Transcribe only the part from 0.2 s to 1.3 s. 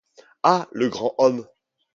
Ah, le grand